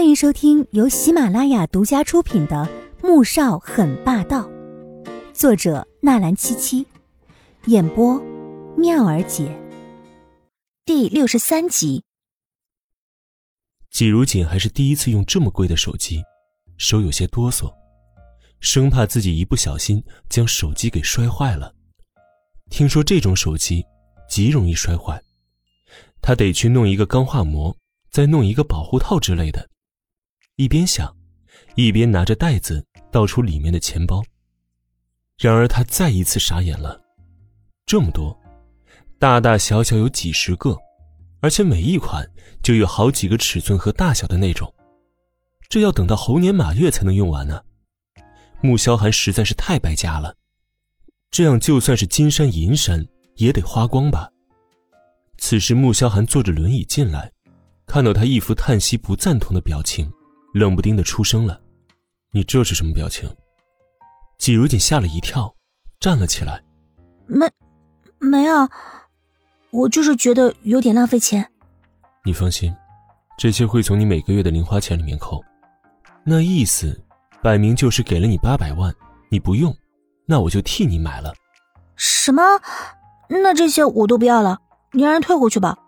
[0.00, 2.66] 欢迎收听由喜马拉雅独家出品的
[3.06, 4.48] 《穆少很霸道》，
[5.34, 6.86] 作者纳兰七七，
[7.66, 8.18] 演播
[8.78, 9.54] 妙儿姐，
[10.86, 12.02] 第六十三集。
[13.90, 16.22] 季如锦还是第一次用这么贵的手机，
[16.78, 17.70] 手有些哆嗦，
[18.58, 21.74] 生怕自己一不小心将手机给摔坏了。
[22.70, 23.84] 听说这种手机
[24.30, 25.22] 极容易摔坏，
[26.22, 27.76] 他得去弄一个钢化膜，
[28.10, 29.68] 再弄一个保护套之类的。
[30.60, 31.10] 一边想，
[31.74, 34.22] 一边拿着袋子倒出里面的钱包。
[35.38, 37.00] 然而他再一次傻眼了，
[37.86, 38.38] 这么多，
[39.18, 40.76] 大大小小有几十个，
[41.40, 42.30] 而且每一款
[42.62, 44.70] 就有好几个尺寸和大小的那种，
[45.70, 47.62] 这要等到猴年马月才能用完呢。
[48.60, 50.36] 穆萧寒实在是太败家了，
[51.30, 53.02] 这样就算是金山银山
[53.36, 54.28] 也得花光吧。
[55.38, 57.32] 此时穆萧寒坐着轮椅进来，
[57.86, 60.12] 看到他一副叹息不赞同的表情。
[60.52, 61.60] 冷不丁的出声了，
[62.32, 63.28] 你这是什么表情？
[64.38, 65.54] 季如锦吓了一跳，
[66.00, 66.62] 站了起来。
[67.26, 67.46] 没，
[68.18, 68.68] 没啊，
[69.70, 71.48] 我就是觉得有点浪费钱。
[72.24, 72.74] 你放心，
[73.38, 75.40] 这些会从你每个月的零花钱里面扣。
[76.24, 77.00] 那意思，
[77.42, 78.92] 摆明就是给了你八百万，
[79.28, 79.74] 你不用，
[80.26, 81.32] 那我就替你买了。
[81.96, 82.42] 什么？
[83.28, 84.58] 那这些我都不要了，
[84.92, 85.78] 你让人退回去吧，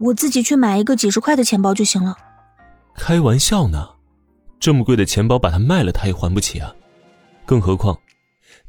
[0.00, 2.16] 我自己去买一个几十块的钱包就行了。
[2.96, 3.88] 开玩笑呢，
[4.58, 6.74] 这么贵的钱包把他卖了，他也还不起啊！
[7.44, 7.98] 更何况，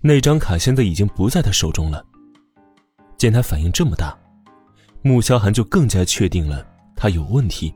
[0.02, 2.06] 那张卡现在已经不在他手中了。
[3.18, 4.18] 见他反应这么大，
[5.02, 6.66] 穆萧寒就更加确定了
[6.96, 7.74] 他有问题。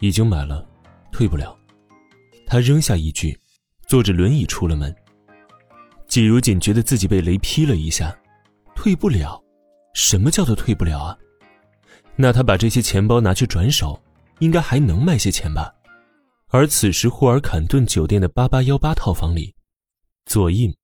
[0.00, 0.66] 已经买了，
[1.10, 1.56] 退不了。
[2.46, 3.38] 他扔下一句，
[3.86, 4.94] 坐着轮椅出了门。
[6.06, 8.14] 季如锦觉得自己被雷劈了一下，
[8.74, 9.42] 退不了？
[9.94, 11.16] 什么叫做退不了啊？
[12.16, 13.98] 那他把这些钱包拿去转手？
[14.44, 15.74] 应该还能卖些钱吧，
[16.48, 19.54] 而此时霍尔坎顿酒店的八八幺八套房里，
[20.26, 20.76] 左印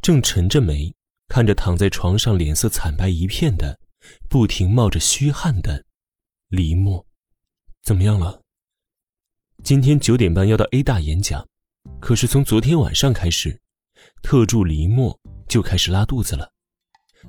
[0.00, 0.90] 正沉着眉
[1.28, 3.78] 看着躺在床上脸色惨白一片的、
[4.30, 5.84] 不停冒着虚汗的
[6.48, 7.04] 黎墨。
[7.82, 8.40] 怎么样了？
[9.62, 11.46] 今天九点半要到 A 大演讲，
[12.00, 13.60] 可是从昨天晚上开始，
[14.22, 16.50] 特助黎墨就开始拉肚子了，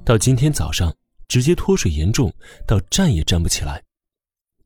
[0.05, 0.95] 到今天早上
[1.27, 2.33] 直接脱水严重
[2.65, 3.83] 到站也站不起来。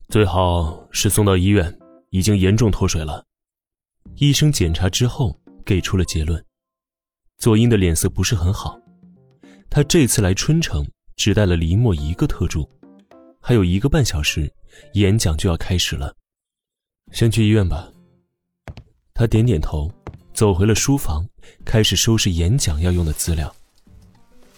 [0.09, 1.77] 最好是送到医院，
[2.11, 3.25] 已经严重脱水了。
[4.15, 6.41] 医生检查之后给出了结论。
[7.37, 8.79] 左英的脸色不是很好，
[9.69, 12.67] 他这次来春城只带了黎墨一个特助，
[13.41, 14.49] 还有一个半小时，
[14.93, 16.15] 演讲就要开始了。
[17.11, 17.91] 先去医院吧。
[19.13, 19.91] 他点点头，
[20.33, 21.27] 走回了书房，
[21.65, 23.53] 开始收拾演讲要用的资料。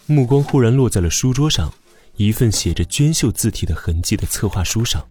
[0.06, 1.74] 目光忽然落在了书桌上
[2.18, 5.04] 一份写着娟秀字体的痕迹的策划书上。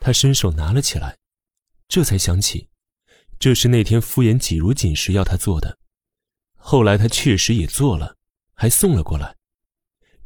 [0.00, 1.16] 他伸手拿了起来，
[1.88, 2.68] 这才想起，
[3.38, 5.78] 这是那天敷衍季如锦时要他做的。
[6.54, 8.16] 后来他确实也做了，
[8.54, 9.36] 还送了过来。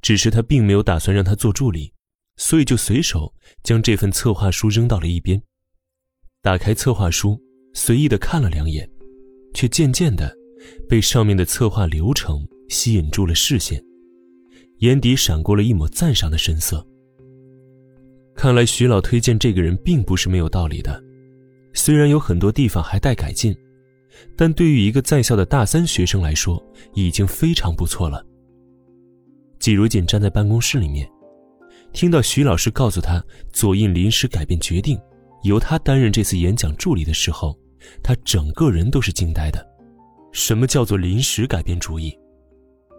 [0.00, 1.92] 只是他并没有打算让他做助理，
[2.36, 5.40] 所以就随手将这份策划书扔到了一边。
[6.40, 7.40] 打开策划书，
[7.72, 8.90] 随意的看了两眼，
[9.54, 10.36] 却渐渐的
[10.88, 13.80] 被上面的策划流程吸引住了视线，
[14.78, 16.84] 眼底闪过了一抹赞赏的神色。
[18.42, 21.00] 看来徐老推荐这个人并不是没有道理的，
[21.74, 23.56] 虽然有很多地方还待改进，
[24.36, 26.60] 但对于一个在校的大三学生来说，
[26.92, 28.26] 已经非常不错了。
[29.60, 31.08] 季如锦站在办公室里面，
[31.92, 35.00] 听到徐老师告诉他左印临时改变决定，
[35.44, 37.56] 由他担任这次演讲助理的时候，
[38.02, 39.64] 他整个人都是惊呆的。
[40.32, 42.12] 什么叫做临时改变主意？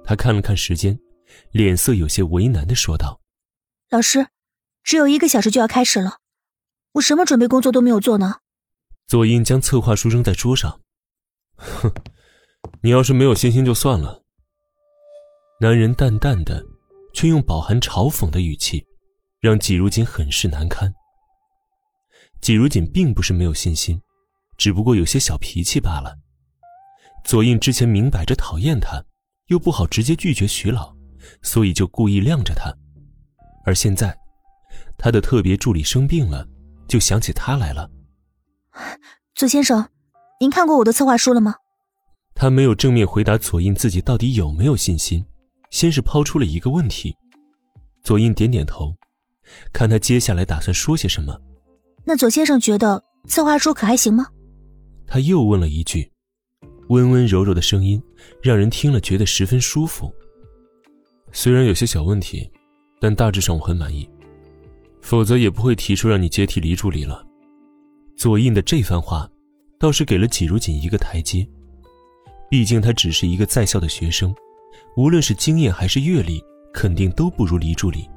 [0.06, 0.98] 他看了看时间，
[1.52, 3.20] 脸色有些为难的说道
[3.92, 4.26] ：“老师。”
[4.84, 6.18] 只有一个小时就要开始了，
[6.94, 8.38] 我什么准备工作都没有做呢。
[9.08, 10.82] 左英将策划书扔在桌上，
[11.56, 11.92] 哼，
[12.82, 14.24] 你要是没有信心就算了。
[15.62, 16.66] 男人淡淡的，
[17.14, 18.86] 却用饱含嘲讽的语气，
[19.40, 20.94] 让季如锦很是难堪。
[22.42, 24.02] 季如锦并不是没有信心，
[24.58, 26.18] 只不过有些小脾气罢了。
[27.24, 29.02] 左印之前明摆着讨厌他，
[29.48, 30.94] 又不好直接拒绝徐老，
[31.42, 32.74] 所以就故意晾着他，
[33.66, 34.18] 而现在。
[35.04, 36.48] 他的特别助理生病了，
[36.88, 37.92] 就想起他来了。
[39.36, 39.86] 左先生，
[40.40, 41.56] 您看过我的策划书了吗？
[42.34, 45.26] 他没有正面回答左印自己到底有没有信心，
[45.72, 47.14] 先是抛出了一个问题。
[48.02, 48.96] 左印点点头，
[49.74, 51.38] 看他接下来打算说些什么。
[52.06, 54.28] 那左先生觉得策划书可还行吗？
[55.06, 56.10] 他又问了一句，
[56.88, 58.02] 温温柔柔的声音
[58.42, 60.10] 让人听了觉得十分舒服。
[61.34, 62.50] 虽然有些小问题，
[63.02, 64.10] 但大致上我很满意。
[65.04, 67.24] 否则也不会提出让你接替黎助理了。
[68.16, 69.30] 左印的这番话，
[69.78, 71.48] 倒是给了季如锦一个台阶。
[72.50, 74.34] 毕竟他只是一个在校的学生，
[74.96, 76.42] 无论是经验还是阅历，
[76.74, 78.10] 肯定都不如黎助理。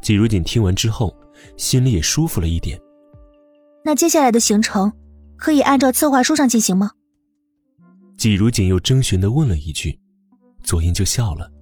[0.00, 1.14] 季如锦听完之后，
[1.58, 2.80] 心里也舒服了一点。
[3.84, 4.90] 那接下来的行程，
[5.36, 6.90] 可以按照策划书上进行吗？
[8.16, 9.98] 季如锦又征询的问了一句，
[10.62, 11.52] 左印就笑了。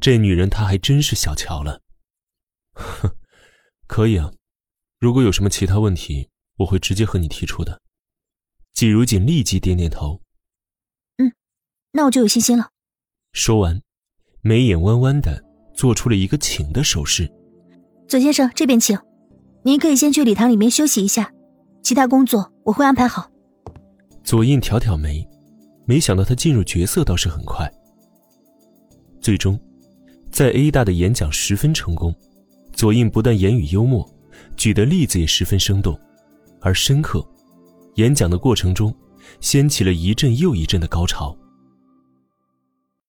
[0.00, 1.80] 这女人她还真是小瞧了。
[2.72, 3.10] 哼，
[3.86, 4.32] 可以啊，
[4.98, 6.28] 如果有什么其他问题，
[6.58, 7.80] 我会直接和你提出的。
[8.74, 10.20] 季如锦立即点点头。
[11.18, 11.32] 嗯，
[11.92, 12.70] 那我就有信心了。
[13.32, 13.80] 说完，
[14.42, 15.42] 眉眼弯弯的
[15.74, 17.30] 做出了一个请的手势。
[18.08, 18.98] 左先生这边请，
[19.62, 21.32] 您可以先去礼堂里面休息一下，
[21.82, 23.30] 其他工作我会安排好。
[24.24, 25.26] 左印挑挑眉，
[25.86, 27.70] 没想到他进入角色倒是很快。
[29.20, 29.58] 最终，
[30.30, 32.14] 在 A 大的演讲十分成功。
[32.76, 34.06] 左印不但言语幽默，
[34.54, 35.98] 举的例子也十分生动，
[36.60, 37.26] 而深刻。
[37.94, 38.94] 演讲的过程中，
[39.40, 41.34] 掀起了一阵又一阵的高潮。